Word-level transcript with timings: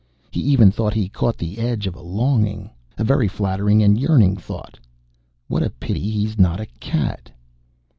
He 0.31 0.39
even 0.41 0.71
thought 0.71 0.95
he 0.95 1.07
caught 1.09 1.37
the 1.37 1.59
edge 1.59 1.85
of 1.85 1.93
a 1.93 2.01
longing 2.01 2.71
A 2.97 3.03
very 3.03 3.27
flattering 3.27 3.83
and 3.83 3.99
yearning 3.99 4.35
thought: 4.35 4.79
_What 5.47 5.61
a 5.63 5.69
pity 5.69 5.99
he 5.99 6.25
is 6.25 6.39
not 6.39 6.59
a 6.59 6.65
cat. 6.79 7.29